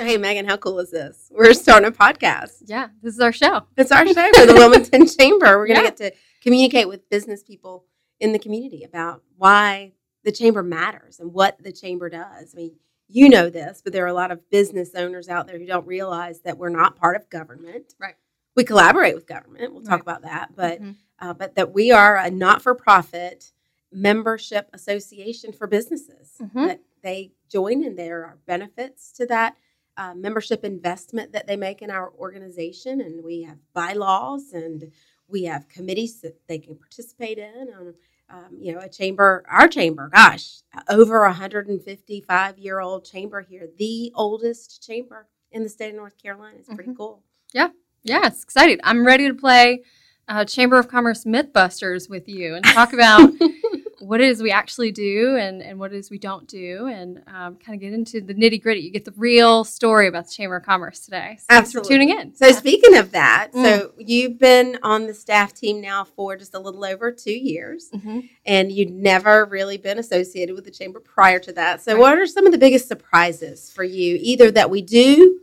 [0.00, 1.30] So, hey, Megan, how cool is this?
[1.30, 2.62] We're starting a podcast.
[2.64, 3.64] Yeah, this is our show.
[3.76, 5.58] It's our show for the Wilmington Chamber.
[5.58, 5.90] We're going to Yeah.
[5.90, 7.84] get to communicate with business people
[8.18, 9.92] in the community about why
[10.24, 12.54] the chamber matters and what the chamber does.
[12.54, 12.76] I mean,
[13.08, 15.86] you know this, but there are a lot of business owners out there who don't
[15.86, 17.92] realize that we're not part of government.
[18.00, 18.14] Right.
[18.56, 19.74] We collaborate with government.
[19.74, 20.16] We'll talk Right.
[20.16, 20.96] about that, but Mhm.
[21.18, 23.52] uh, but that we are a not-for-profit
[23.92, 26.68] membership association for businesses Mhm.
[26.68, 29.56] that they join and there are benefits to that
[30.00, 34.90] uh, membership investment that they make in our organization and we have bylaws and
[35.28, 37.94] we have committees that they can participate in um,
[38.34, 40.46] um, you know a chamber our chamber gosh
[40.88, 46.16] over a 155 year old chamber here the oldest chamber in the state of north
[46.24, 46.96] carolina it's pretty Mhm.
[46.96, 47.22] cool
[47.52, 47.70] Yeah,
[48.04, 48.80] yeah, it's excited.
[48.84, 49.82] I'm ready to play
[50.28, 53.30] uh, Chamber of Commerce Mythbusters with you and talk about
[54.00, 57.18] what it is we actually do and, and what it is we don't do and
[57.26, 58.80] um, kind of get into the nitty gritty.
[58.80, 61.36] You get the real story about the Chamber of Commerce today.
[61.38, 62.06] So thanks for Absolutely.
[62.06, 62.34] tuning in.
[62.34, 63.64] So speaking of that, Mm.
[63.64, 67.90] so you've been on the staff team now for just a little over two years,
[67.94, 68.28] Mhm.
[68.46, 71.82] and you'd never really been associated with the chamber prior to that.
[71.82, 72.00] So, Right.
[72.00, 75.40] what are some of the biggest surprises for you, either that we do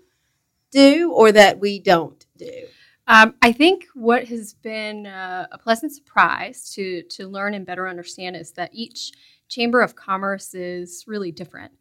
[0.71, 2.63] do or that we don't do?
[3.07, 7.87] Um, I think what has been uh, a pleasant surprise to to learn and better
[7.87, 9.11] understand is that each
[9.47, 11.71] chamber of commerce is really different,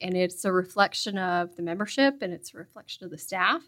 [0.00, 3.62] and it's a reflection of the membership and it's a reflection of the staff.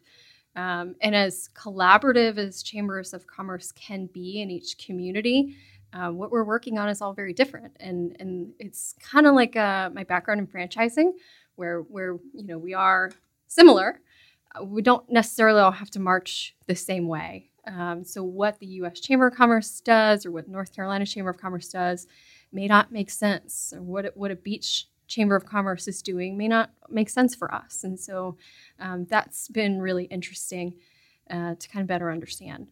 [0.55, 5.57] Um, and as collaborative as chambers of commerce can be in each community,
[5.93, 7.77] uh, what we're working on is all very different.
[7.81, 11.15] And and it's kind of like uh, my background in franchising,
[11.57, 13.11] where where you know we are
[13.49, 14.01] similar
[14.63, 17.51] we don't necessarily all have to march the same way.
[17.67, 19.01] Um, so, what the U.S.
[19.01, 22.07] Chamber of Commerce does, or what North Carolina Chamber of Commerce does,
[22.51, 23.73] may not make sense.
[23.77, 27.53] Or what what a beach Chamber of Commerce is doing may not make sense for
[27.55, 27.85] us.
[27.85, 28.37] And so,
[28.79, 30.75] um, that's been really interesting
[31.31, 32.69] uh, to kind of better understand.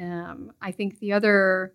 [0.00, 1.74] Um, I think the other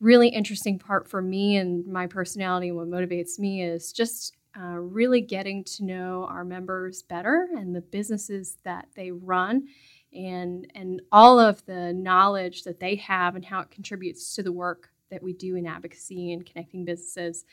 [0.00, 4.78] really interesting part for me and my personality and what motivates me is just uh,
[4.78, 9.66] really getting to know our members better and the businesses that they run
[10.12, 14.52] and and all of the knowledge that they have and how it contributes to the
[14.52, 17.44] work that we do in advocacy and connecting businesses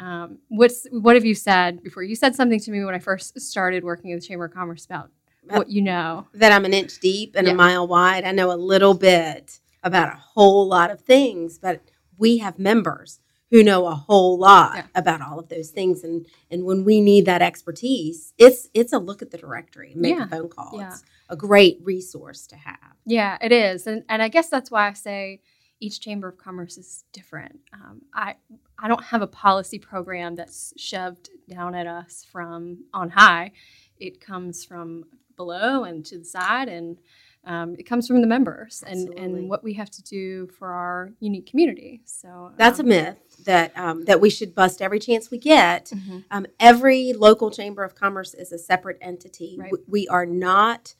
[0.00, 3.38] um, what's what have you said before you said something to me when i first
[3.40, 5.10] started working at the chamber of commerce about
[5.44, 7.52] what you know That I'm an inch deep and Yeah.
[7.52, 8.24] a mile wide.
[8.24, 11.82] I know a little bit about a whole lot of things, but
[12.16, 13.18] we have members
[13.52, 14.86] who know a whole lot Yeah.
[14.94, 16.02] about all of those things.
[16.02, 20.16] And and when we need that expertise, it's it's a look at the directory make
[20.16, 20.24] Yeah.
[20.24, 20.72] a phone call.
[20.78, 20.88] Yeah.
[20.88, 22.96] It's a great resource to have.
[23.06, 25.42] Yeah, it is, and and I guess that's why I say
[25.80, 27.60] each chamber of commerce is different.
[27.74, 28.36] Um, I
[28.78, 33.52] I don't have a policy program that's shoved down at us from on high.
[33.98, 35.04] It comes from
[35.36, 36.98] below and to the side, and
[37.44, 39.24] um, it comes from the members and Absolutely.
[39.24, 42.02] and what we have to do for our unique community.
[42.04, 45.86] So That's a um, myth that um, that we should bust every chance we get.
[45.86, 46.24] mhm.
[46.30, 49.56] Um, every local chamber of commerce is a separate entity.
[49.58, 49.72] Right.
[49.88, 50.94] We are not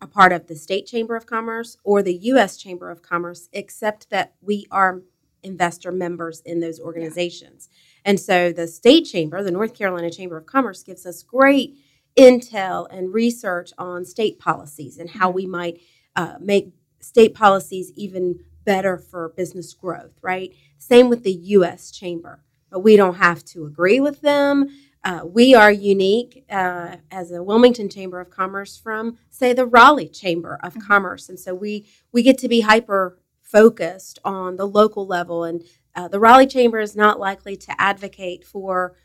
[0.00, 2.56] a part of the state chamber of commerce or the U.S.
[2.56, 5.02] chamber of commerce, except that we are
[5.42, 7.68] investor members in those organizations.
[8.04, 11.76] And so the state chamber, the North Carolina Chamber of Commerce, gives us great
[12.16, 15.34] intel and research on state policies and how Mhm.
[15.34, 15.80] we might
[16.16, 20.52] uh, make state policies even better for business growth, right?
[20.78, 21.90] Same with the U.S.
[21.92, 24.68] Chamber, but we don't have to agree with them.
[25.04, 30.08] Uh, we are unique uh, as a Wilmington Chamber of Commerce from, say, the Raleigh
[30.08, 30.82] Chamber of Mhm.
[30.86, 35.44] Commerce, and so we we get to be hyper focused on the local level.
[35.44, 35.62] And
[35.94, 38.96] uh, the Raleigh Chamber is not likely to advocate for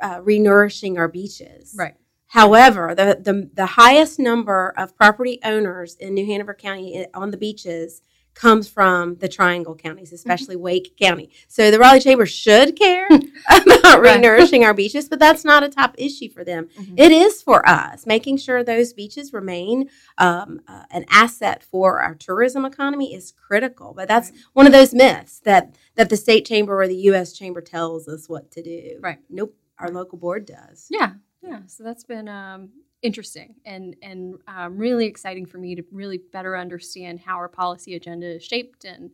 [0.00, 1.94] uh, renourishing our beaches, right.
[2.30, 7.36] However, the, the the highest number of property owners in New Hanover County on the
[7.36, 8.02] beaches
[8.34, 11.28] comes from the Triangle counties, especially Wake County.
[11.48, 13.06] So the Raleigh Chamber should care
[13.50, 14.22] about Right.
[14.22, 16.68] renourishing our beaches, but that's not a top issue for them.
[16.78, 16.94] Mhm.
[16.96, 22.14] It is for us, making sure those beaches remain um, uh, an asset for our
[22.14, 23.92] tourism economy is critical.
[23.92, 24.40] But that's Right.
[24.52, 27.32] one of those myths that that the state chamber or the U.S.
[27.32, 29.00] chamber tells us what to do.
[29.00, 29.18] Right.
[29.28, 29.56] Nope.
[29.80, 30.86] Our local board does.
[30.88, 31.60] Yeah, yeah.
[31.66, 32.70] So that's been um,
[33.02, 37.94] interesting and and um, really exciting for me to really better understand how our policy
[37.94, 39.10] agenda is shaped and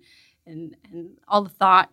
[0.46, 1.92] and and all the thought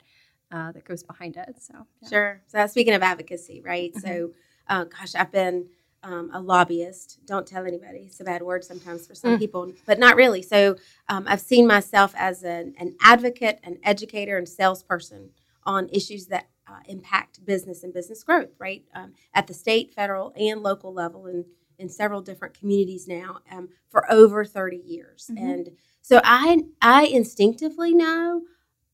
[0.51, 1.55] uh, that goes behind it.
[1.59, 2.09] So yeah.
[2.09, 2.41] Sure.
[2.47, 3.93] So speaking of advocacy, right?
[3.93, 4.01] Mhm.
[4.01, 4.31] So,
[4.69, 5.67] uh, gosh, I've been
[6.03, 7.19] um, a lobbyist.
[7.25, 7.99] Don't tell anybody.
[7.99, 9.39] It's a bad word sometimes for some Mm.
[9.39, 10.41] people, but not really.
[10.41, 10.75] So
[11.07, 15.29] um, I've seen myself as an, an advocate, an educator, and salesperson
[15.65, 18.83] on issues that uh, impact business and business growth, right?
[18.93, 21.45] Um, at the state, federal, and local level, and
[21.77, 25.29] in several different communities now um, for over 30 years.
[25.31, 25.41] Mhm.
[25.41, 25.69] And
[26.01, 28.41] so I, I instinctively know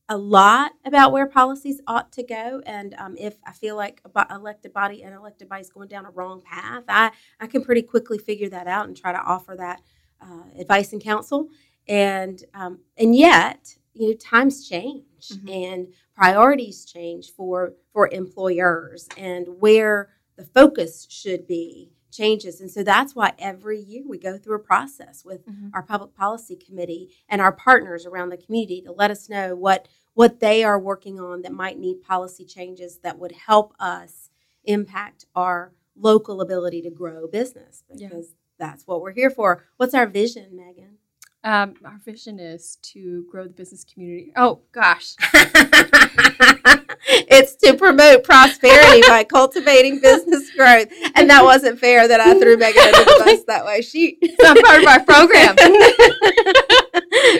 [0.08, 2.60] a lot about where policies ought to go.
[2.66, 6.04] And um, if I feel like a elected body and elected body is going down
[6.04, 9.54] a wrong path, I, I can pretty quickly figure that out and try to offer
[9.56, 9.80] that
[10.20, 11.48] uh, advice and counsel.
[11.86, 15.50] And, um, and yet, you know, times change Mhm.
[15.50, 22.60] and priorities change for, for employers and where the focus should be changes.
[22.60, 25.70] And so that's why every year we go through a process with Mhm.
[25.74, 29.88] our public policy committee and our partners around the community to let us know what
[30.14, 34.28] what they are working on that might need policy changes that would help us
[34.64, 38.08] impact our local ability to grow business Yeah.
[38.08, 39.64] because that's what we're here for.
[39.76, 40.98] What's our vision, Megan?
[41.42, 44.30] Um, our vision is to grow the business community.
[44.36, 45.14] Oh gosh,
[47.08, 50.88] it's to promote prosperity by cultivating business growth.
[51.14, 53.80] And that wasn't fair that I threw Megan under the bus that way.
[53.80, 55.54] She it's not part of our program.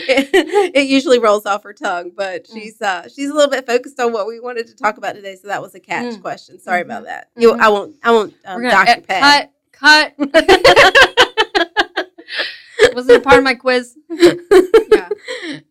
[0.09, 0.29] it,
[0.75, 2.53] it usually rolls off her tongue, but Mm.
[2.55, 5.35] she's uh, she's a little bit focused on what we wanted to talk about today,
[5.35, 6.21] so that was a catch Mm.
[6.23, 6.59] question.
[6.59, 6.85] Sorry Mhm.
[6.85, 7.27] about that.
[7.37, 7.59] You, Mhm.
[7.59, 10.21] I won't I won't um, We're gonna your cut, cut.
[12.93, 13.97] Wasn't a part of my quiz.
[14.91, 15.07] Yeah.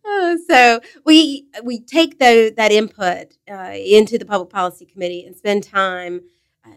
[0.03, 5.35] Uh, so we we take the, that input uh, into the public policy committee and
[5.35, 6.21] spend time
[6.65, 6.71] uh,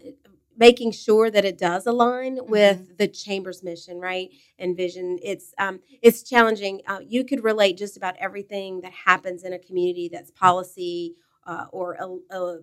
[0.57, 4.29] making sure that it does align with the chamber's mission, right,
[4.59, 5.17] and vision.
[5.23, 6.81] It's um, it's challenging.
[6.87, 11.15] Uh, you could relate just about everything that happens in a community that's policy
[11.45, 12.57] uh, or uh, uh,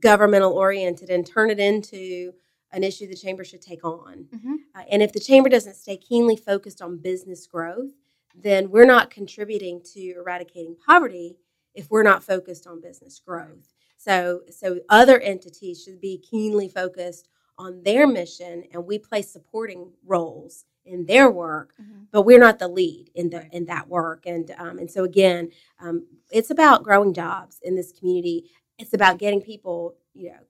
[0.00, 2.32] governmental oriented and turn it into
[2.76, 4.28] an issue the chamber should take on.
[4.32, 4.56] Mhm.
[4.74, 7.92] Uh, and if the chamber doesn't stay keenly focused on business growth,
[8.34, 11.38] then we're not contributing to eradicating poverty
[11.74, 13.72] if we're not focused on business growth.
[13.96, 17.28] So, so other entities should be keenly focused
[17.58, 22.08] on their mission, and we play supporting roles in their work, Mhm.
[22.12, 23.52] but we're not the lead in the Right.
[23.54, 24.26] in that work.
[24.26, 25.50] And um, and so again,
[25.80, 28.50] um, it's about growing jobs in this community.
[28.78, 30.40] It's about getting people, you know,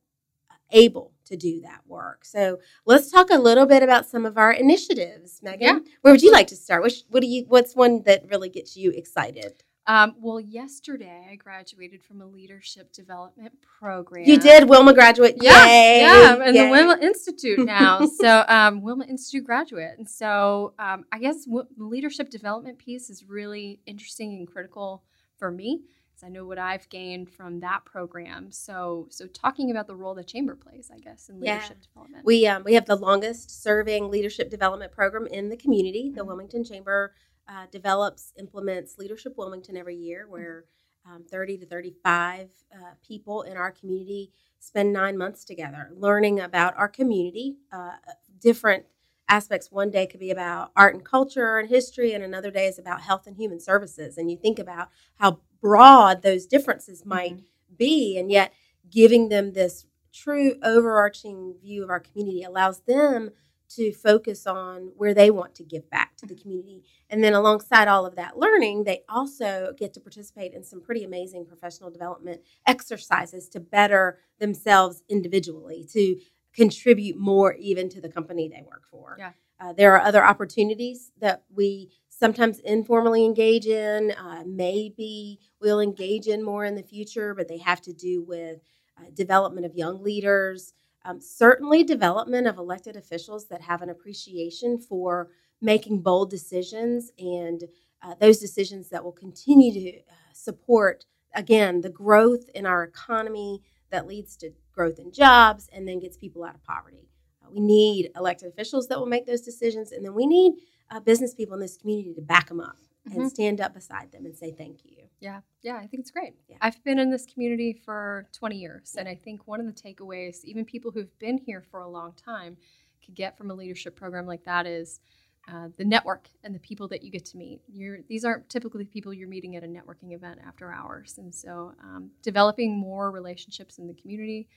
[0.70, 2.24] able to do that work.
[2.24, 5.60] So let's talk a little bit about some of our initiatives, Megan.
[5.60, 5.92] Yeah.
[6.02, 6.82] Where would you like to start?
[6.82, 7.44] Which, what do you?
[7.48, 9.62] What's one that really gets you excited?
[9.88, 14.24] Um, well, yesterday I graduated from a leadership development program.
[14.26, 15.36] You did Wilma graduate.
[15.40, 16.00] Yeah, Yay.
[16.00, 16.64] yeah, I'm in Yay.
[16.64, 18.04] the Wilma Institute now.
[18.20, 23.10] so, um, Wilma Institute graduate, and so um, I guess w- the leadership development piece
[23.10, 25.04] is really interesting and critical
[25.38, 25.82] for me,
[26.24, 28.50] I know what I've gained from that program.
[28.50, 31.54] So, so talking about the role the chamber plays, I guess, in Yeah.
[31.54, 32.24] leadership development.
[32.24, 36.10] We um, we have the longest serving leadership development program in the community.
[36.14, 36.26] The Mhm.
[36.26, 37.14] Wilmington Chamber
[37.48, 40.64] uh, develops, implements Leadership Wilmington every year, where
[41.04, 42.76] um, 30 to 35 uh,
[43.06, 47.92] people in our community spend nine months together learning about our community, uh,
[48.40, 48.86] different
[49.28, 49.70] aspects.
[49.70, 53.02] One day could be about art and culture and history, and another day is about
[53.02, 54.18] health and human services.
[54.18, 57.44] And you think about how broad those differences might Mhm.
[57.76, 58.52] be, and yet
[58.90, 63.30] giving them this true overarching view of our community allows them
[63.68, 66.84] to focus on where they want to give back to the community.
[67.10, 71.02] And then alongside all of that learning, they also get to participate in some pretty
[71.02, 76.16] amazing professional development exercises to better themselves individually, to
[76.52, 79.16] contribute more even to the company they work for.
[79.18, 79.32] Yeah.
[79.58, 84.12] Uh, there are other opportunities that we sometimes informally engage in.
[84.12, 88.60] Uh, maybe we'll engage in more in the future, but they have to do with
[88.98, 90.72] uh, development of young leaders,
[91.04, 95.28] um, certainly development of elected officials that have an appreciation for
[95.60, 97.64] making bold decisions and
[98.02, 101.04] uh, those decisions that will continue to uh, support,
[101.34, 106.16] again, the growth in our economy that leads to growth in jobs and then gets
[106.16, 107.08] people out of poverty.
[107.42, 110.54] Uh, we need elected officials that will make those decisions, and then we need
[110.90, 112.76] uh, business people in this community to back them up
[113.06, 113.30] and Mhm.
[113.30, 115.08] stand up beside them and say thank you.
[115.20, 116.34] Yeah, yeah, I think it's great.
[116.48, 116.56] Yeah.
[116.60, 120.44] I've been in this community for 20 years, and I think one of the takeaways,
[120.44, 122.56] even people who've been here for a long time,
[123.04, 125.00] could get from a leadership program like that is
[125.48, 127.60] uh, the network and the people that you get to meet.
[127.68, 131.72] You're, these aren't typically people you're meeting at a networking event after hours, and so
[131.80, 134.48] um, developing more relationships in the community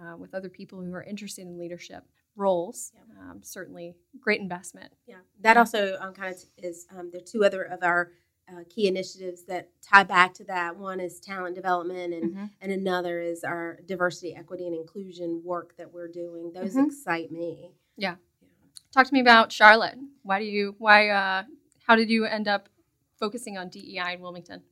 [0.00, 2.04] uh, with other people who are interested in leadership
[2.38, 3.30] roles, Yeah.
[3.30, 4.92] um, certainly great investment.
[5.06, 6.86] Yeah, that also um, kind of is.
[6.96, 8.12] Um, there are two other of our
[8.50, 10.76] uh, key initiatives that tie back to that.
[10.76, 15.92] One is talent development, and and another is our diversity, equity, and inclusion work that
[15.92, 16.52] we're doing.
[16.54, 16.86] Those Mhm.
[16.86, 17.72] excite me.
[17.96, 18.16] Yeah.
[18.92, 19.98] Talk to me about Charlotte.
[20.22, 20.74] Why do you?
[20.78, 21.08] Why?
[21.10, 21.44] Uh,
[21.86, 22.68] how did you end up
[23.18, 24.62] focusing on DEI in Wilmington?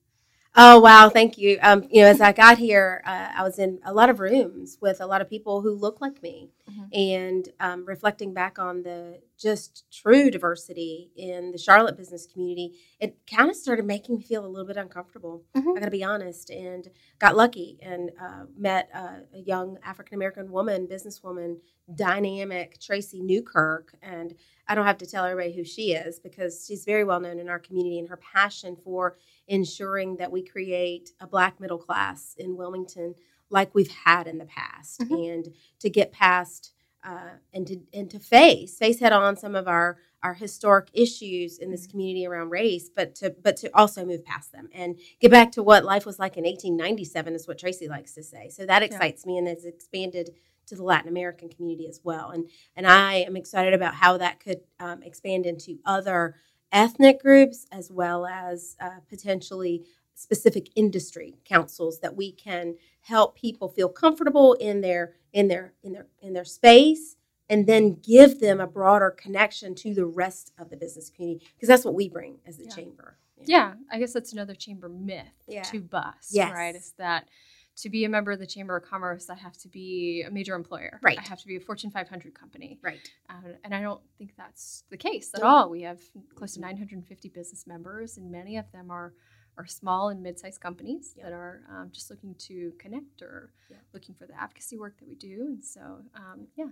[0.58, 1.58] Oh wow, thank you.
[1.60, 4.78] Um, you know, as I got here, uh, I was in a lot of rooms
[4.80, 6.88] with a lot of people who look like me, Mhm.
[6.94, 13.18] and um, reflecting back on the just true diversity in the Charlotte business community, it
[13.30, 15.44] kind of started making me feel a little bit uncomfortable.
[15.54, 15.76] Mhm.
[15.76, 20.14] I got to be honest, and got lucky and uh, met uh, a young African
[20.14, 21.58] American woman, businesswoman,
[21.94, 24.34] dynamic Tracy Newkirk, and
[24.66, 27.48] I don't have to tell everybody who she is because she's very well known in
[27.50, 29.16] our community and her passion for
[29.48, 33.14] ensuring that we create a black middle class in Wilmington
[33.50, 35.32] like we've had in the past Mhm.
[35.32, 36.72] and to get past
[37.04, 41.58] uh, and to and to face face head on some of our our historic issues
[41.58, 45.30] in this community around race but to but to also move past them and get
[45.30, 48.48] back to what life was like in 1897 is what Tracy likes to say.
[48.48, 50.30] So that excites me and has expanded
[50.66, 52.30] to the Latin American community as well.
[52.30, 56.34] And and I am excited about how that could um, expand into other
[56.72, 63.68] ethnic groups as well as uh, potentially specific industry councils that we can help people
[63.68, 67.16] feel comfortable in their in their in their in their space
[67.48, 71.68] and then give them a broader connection to the rest of the business community because
[71.68, 72.74] that's what we bring as the Yeah.
[72.74, 75.62] chamber Yeah, I guess that's another chamber myth Yeah.
[75.64, 76.52] to bust, Yes.
[76.52, 76.74] right?
[76.74, 77.28] Is that
[77.76, 80.54] to be a member of the Chamber of Commerce, I have to be a major
[80.54, 80.98] employer.
[81.02, 81.18] Right.
[81.18, 82.78] I have to be a Fortune 500 company.
[82.82, 85.68] right Um, and I don't think that's the case at all.
[85.70, 86.00] We have
[86.34, 89.12] close to 950 business members, and many of them are,
[89.58, 91.24] are small and mid sized companies Yeah.
[91.24, 93.76] that are um, just looking to connect or Yeah.
[93.92, 95.46] looking for the advocacy work that we do.
[95.48, 96.68] And so, um, yeah.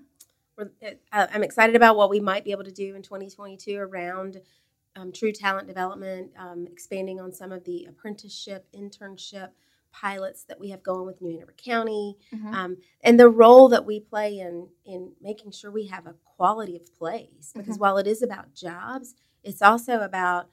[0.57, 4.41] Uh, I'm excited about what we might be able to do in 2022 around
[4.97, 9.49] um, true talent development, um, expanding on some of the apprenticeship, internship
[10.03, 12.17] pilots that we have going with New Hanover County,
[12.59, 16.77] um, and the role that we play in in making sure we have a quality
[16.77, 17.53] of place.
[17.57, 17.81] Because Mhm.
[17.81, 20.45] while it is about jobs, it's also about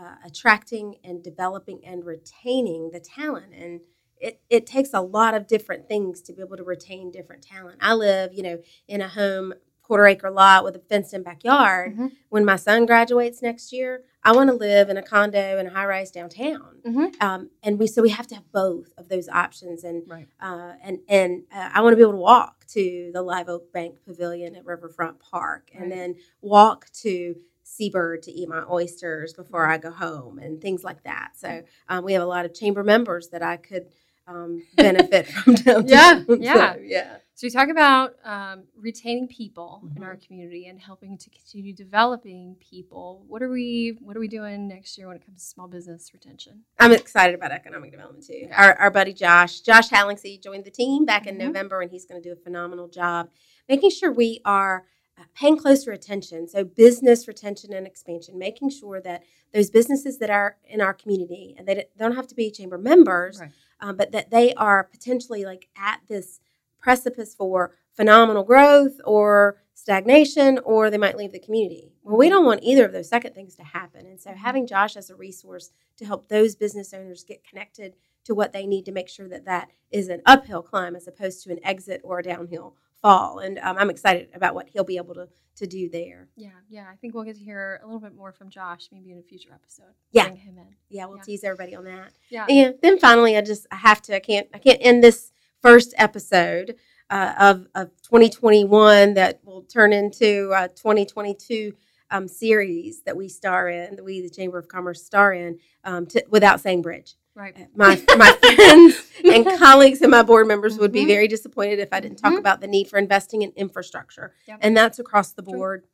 [0.00, 3.80] uh, attracting and developing and retaining the talent and.
[4.20, 7.78] It, it takes a lot of different things to be able to retain different talent.
[7.80, 9.54] I live, you know, in a home
[9.88, 11.96] quarter acre lot with a fenced in backyard.
[11.96, 12.12] Mhm.
[12.28, 15.70] When my son graduates next year, I want to live in a condo in a
[15.70, 16.80] high rise downtown.
[16.86, 17.22] Mhm.
[17.22, 19.84] Um, and we so we have to have both of those options.
[19.84, 20.28] And Right.
[20.40, 23.72] uh, and and uh, I want to be able to walk to the Live Oak
[23.72, 29.66] Bank Pavilion at Riverfront Park, and then walk to Seabird to eat my oysters before
[29.66, 31.30] I go home, and things like that.
[31.36, 33.86] So um, we have a lot of chamber members that I could
[34.28, 35.88] um, benefit from downtown.
[35.88, 36.76] Yeah, So, yeah.
[36.80, 37.16] yeah.
[37.34, 40.06] So we talk about um, retaining people in Mhm.
[40.06, 43.24] our community and helping to continue developing people.
[43.28, 46.12] What are we What are we doing next year when it comes to small business
[46.12, 46.64] retention?
[46.80, 48.38] I'm excited about economic development too.
[48.48, 48.56] Yeah.
[48.60, 51.46] Our, our buddy Josh, Josh Hallingsey joined the team back in Mhm.
[51.46, 53.30] November, and he's going to do a phenomenal job
[53.68, 56.46] making sure we are uh, paying closer attention.
[56.48, 61.54] So business retention and expansion, making sure that those businesses that are in our community
[61.58, 63.50] and they don't- they don't have to be chamber members, Right.
[63.80, 66.40] Um, but that they are potentially like at this
[66.80, 71.92] precipice for phenomenal growth or stagnation, or they might leave the community.
[72.02, 74.06] Well, we don't want either of those second things to happen.
[74.06, 77.94] And so having Josh as a resource to help those business owners get connected
[78.24, 81.42] to what they need to make sure that that is an uphill climb as opposed
[81.44, 83.38] to an exit or a downhill fall.
[83.38, 86.28] And um, I'm excited about what he'll be able to, to do there.
[86.36, 86.86] Yeah, yeah.
[86.90, 89.22] I think we'll get to hear a little bit more from Josh maybe in a
[89.22, 89.94] future episode.
[90.12, 90.24] Yeah.
[90.28, 90.66] Bring him in.
[90.88, 91.22] Yeah, we'll Yeah.
[91.22, 92.12] tease everybody on that.
[92.30, 92.46] Yeah.
[92.48, 95.94] And then finally, I just I have to I can't I can't end this first
[95.98, 96.76] episode
[97.10, 101.72] uh, of of 2021 that will turn into a 2022
[102.10, 106.06] um, series that we star in, that we the Chamber of Commerce star in, um,
[106.06, 107.14] to, without saying bridge.
[107.38, 107.68] Right.
[107.76, 111.06] My my friends and colleagues and my board members would be Mhm.
[111.08, 112.38] very disappointed if I didn't talk Mhm.
[112.38, 114.58] about the need for investing in infrastructure, Yep.
[114.60, 115.52] and that's across the True.
[115.52, 115.84] board.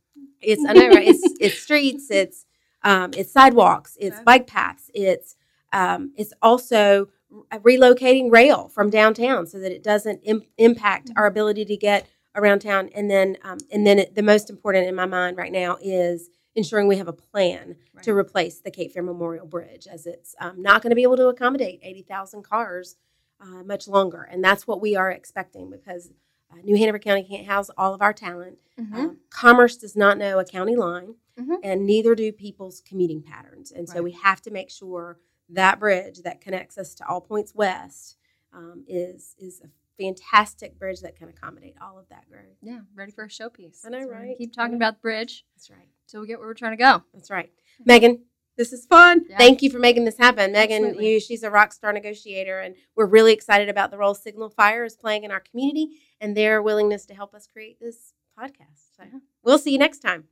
[0.40, 1.06] It's I know right?
[1.06, 2.46] It's it's streets, it's
[2.82, 4.24] um, it's sidewalks, it's Okay.
[4.24, 5.36] bike paths, it's
[5.74, 7.08] um, it's also
[7.52, 12.60] relocating rail from downtown so that it doesn't Im- impact our ability to get around
[12.60, 12.88] town.
[12.94, 16.30] And then um, and then it, the most important in my mind right now is
[16.54, 20.60] ensuring we have a plan to replace the Cape Fear Memorial Bridge, as it's um,
[20.62, 22.96] not going to be able to accommodate 80,000 cars
[23.40, 24.22] uh, much longer.
[24.22, 26.10] And that's what we are expecting because
[26.52, 28.58] uh, New Hanover County can't house all of our talent.
[28.78, 28.94] Mhm.
[28.94, 31.58] Um, commerce does not know a county line, Mhm.
[31.62, 33.72] and neither do people's commuting patterns.
[33.72, 35.18] And so we have to make sure
[35.48, 38.16] that bridge that connects us to All Points West
[38.52, 42.56] um, is is a fantastic bridge that can accommodate all of that growth.
[42.62, 42.80] Yeah.
[42.94, 43.80] Ready for a showpiece.
[43.86, 44.36] I know, So right?
[44.38, 45.88] Keep talking about the bridge That's right.
[46.08, 47.02] till we get where we're trying to go.
[47.12, 47.50] That's right.
[47.84, 48.24] Megan,
[48.56, 49.24] this is fun.
[49.28, 49.38] Yeah.
[49.38, 50.52] Thank you for making this happen.
[50.52, 51.12] Megan, Absolutely.
[51.14, 54.84] you, she's a rock star negotiator, and we're really excited about the role Signal Fire
[54.84, 58.94] is playing in our community and their willingness to help us create this podcast.
[58.96, 59.18] So Yeah.
[59.42, 60.24] we'll see you next time.